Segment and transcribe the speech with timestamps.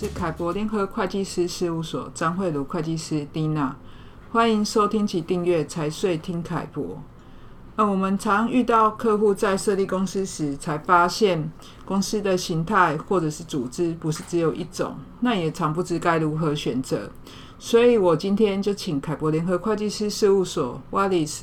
[0.00, 3.74] 是凯博联合会计师事务所张惠如会计师蒂娜，
[4.30, 7.02] 欢迎收听及订阅财税听凯博。
[7.74, 11.50] 我们常遇到客户在设立公司时，才发现
[11.84, 17.10] 公司的形态或者是组织不是只有一种，那也常不知该如何选择。
[17.58, 21.40] 所以我今天就请凯博联合会计师事务所 Wallace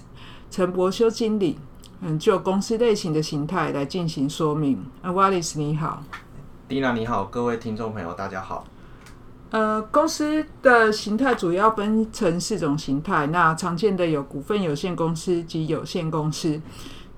[0.50, 1.60] 陈博修经理，
[2.00, 4.82] 嗯，就公司类型的形态来进行说明。
[5.02, 6.02] 呃，Wallace 你好。
[6.68, 8.66] 蒂娜你好，各位听众朋友大家好。
[9.52, 16.60] 呃，公司的形态主要分成四种形态，那常见的有股份有限公司及有限公司。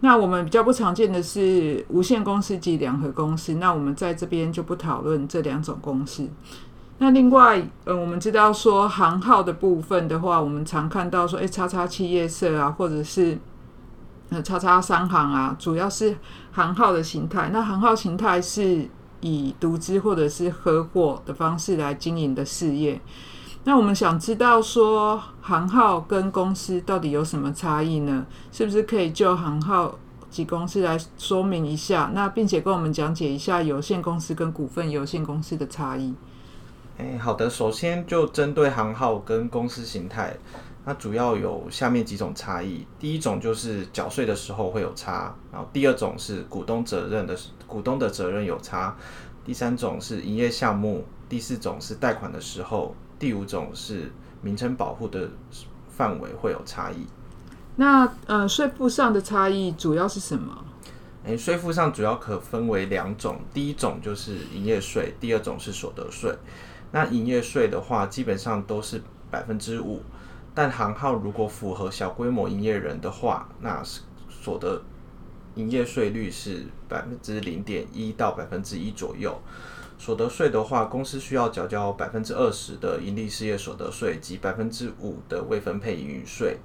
[0.02, 3.54] 那我们比较不常见的是无限公司及两合公司。
[3.54, 6.28] 那我们在这边就不讨论这两种公司。
[6.98, 13.38] 那另外，呃，我们知道说行号的部分的话，我们常看到说，哎，叉叉企业社啊，或者是
[14.28, 16.18] 呃叉叉商行啊，主要是
[16.52, 17.50] 行号的形态。
[17.54, 18.90] 那行号形态是。
[19.22, 23.00] 以独资或者是合伙的方式来经营的事业，
[23.64, 28.26] 那我们想知道说行号跟公司到底有什么差异呢？
[28.52, 29.98] 是不是可以就行号
[30.30, 32.12] 及公司来说明一下？
[32.14, 36.14] 那并且跟我们讲解一下有限公司跟股份有限公司的差异。
[36.98, 40.36] 欸，好的，首先就针对行号跟公司形态，
[40.88, 42.88] 那主要有下面几种差异。
[42.98, 48.96] 第一种就是缴税的时候会有差，然后第二种是股东责任的股东的责任有差，
[49.44, 54.10] 第三种是营业项目，第四种是贷款的时候，第五种是
[54.42, 55.30] 名称保护的
[55.90, 57.06] 范围会有差异。
[57.76, 60.64] 那呃，税负上的差异主要是什么？
[61.26, 66.34] 诶，税负上主要可分为两种，第一种就是营业税，第二种是所得税。
[66.94, 70.02] 那营业税的话，基本上都是百分之五，
[70.58, 74.82] 但行号如果符合小规模营业人的话，那是所得。
[75.54, 79.40] 营业税率是百分之零点一到百分之一左右。
[80.00, 86.58] 所得税的话，公司需要缴交百分之二十的盈利事业所得税及百分之五的未分配盈余税。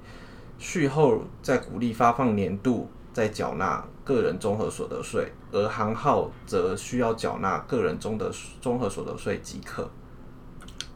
[0.58, 9.86] 税后在鼓励发放年度再缴纳个人综合所得税，而行号则需要缴纳个人中的综合所得税即可。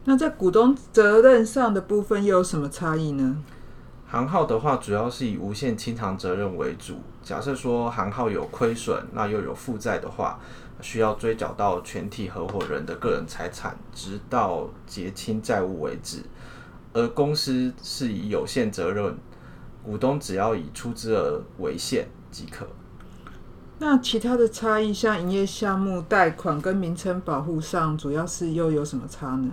[0.09, 3.37] 那在股东责任上的部分又有什么差异呢？
[4.06, 6.94] 行号的话，主要是以无限清偿责任为主。
[7.25, 10.39] 假设说行号有亏损，那又有负债的话，
[10.81, 16.23] 需要追缴到全体合伙人的个人财产，直到结清债务为止。
[16.93, 19.19] 而公司是以有限责任，
[19.84, 22.65] 股东只要以出资额为限即可。
[23.81, 29.50] 那其他的差异，像营业项目、贷款跟名称保护上，主要是又有什么差呢？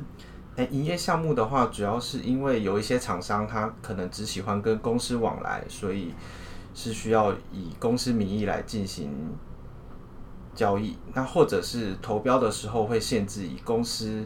[0.56, 6.14] 诶，营业项目的话，主要是因为有一些厂商他可能只喜欢跟公司往来，所以
[6.76, 9.10] 是需要以公司名义来进行
[10.54, 10.96] 交易。
[11.14, 14.24] 那或者是投标的时候会限制以公司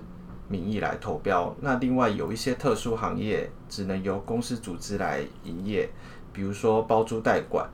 [0.49, 1.55] 名义来投标。
[1.61, 5.89] 那另外有一些特殊行业只能由公司组织来营业，
[6.33, 7.69] 比如说包租代管。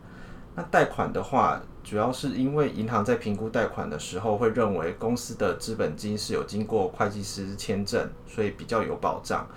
[0.56, 9.47] 那贷款的话，主要是因为银行在评估贷款的时候，会认为公司的资本金是有经过会计师签证，所以比较有保障。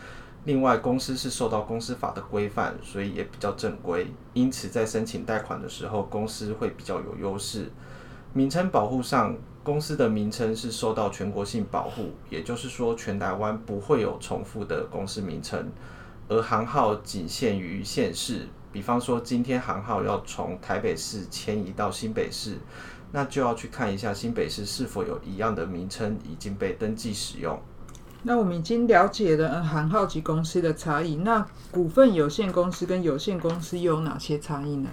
[0.44, 4.06] 另外，公司是受到公司法的规范，所以也比较正规。
[4.32, 7.70] 因此，在申请贷款的时候，公司会比较有优势。
[8.32, 15.70] 名称保护上，公司的名称是受到全国性保护，也就是说，全台湾不会有重复的公司名称，
[16.28, 18.46] 而行号仅限于县市。
[18.76, 22.58] 比方说，今天行号要从台北市迁移到新北市，
[23.10, 27.58] 那就要去看一下新北市是否有一样的名称已经被登记使用。
[28.22, 34.90] 那我们已经了解了行号及公司的差异，那股份有限公司跟有限公司又有哪些差异呢？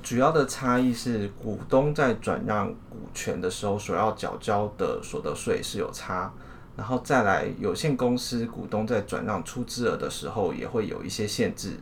[0.00, 6.32] 主要的差异是股东在转让股权的时候所要缴交的所得税是有差，
[6.76, 11.72] 然后再来有限公司股东在转让出资额的时候也会有一些限制。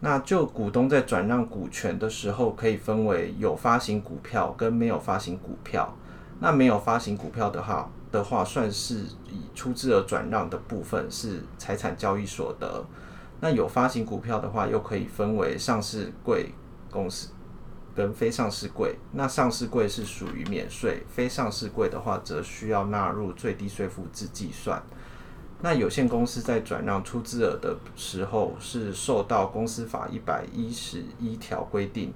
[0.00, 5.96] 那就股东在转让股权的时候，可以分为有发行股票跟没有发行股票。
[6.40, 12.84] 那没有发行股票的话的话，算是以出资额转让的部分是财产交易所得。
[13.40, 16.52] 那有发行股票的话，又可以分为上市柜
[16.92, 17.30] 公司
[17.96, 18.96] 跟非上市柜。
[19.12, 24.80] 那上市柜是属于免税，非上市柜的话则需要纳入最低税负制计算。
[25.60, 32.12] 那有限公司在转让出资额的时候，是受到公司法一百一十一条规定，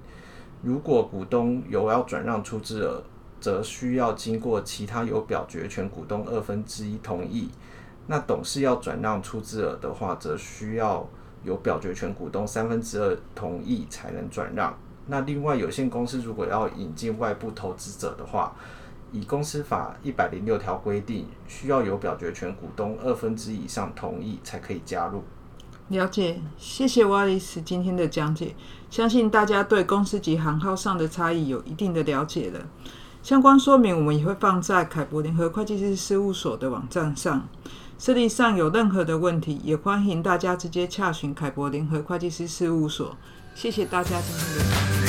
[0.61, 3.03] 如果股东有要转让出资额，
[3.41, 7.49] 则需要经过其他有表决权股东二分之一同意。
[8.07, 11.05] 那董事要转让出资额的话，则需要
[11.43, 14.73] 有表决权股东三分之二同意才能转让。
[15.07, 18.55] 那另外，有限公司如果要引进外部投资者的话，
[19.13, 25.23] 以公司法一百零六条规定，需要有表决权股东二分之以上同意才可以加入。
[25.87, 28.55] 了解，谢谢 Wallace 今天的讲解，
[28.89, 32.59] 相信大家对公司及行号上的差异有一定的了解了。
[33.21, 37.47] 相关说明我们也会放在凯博联合会计师事务所的网站上。
[37.99, 43.15] 设立上有任何的问题，也欢迎大家直接洽询凯博联合会计师事务所。
[43.55, 45.02] 谢谢大家今天的。